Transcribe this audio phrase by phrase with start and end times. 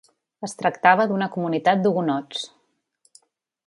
[0.47, 2.47] Es tractava d'una comunitat d'hugonots.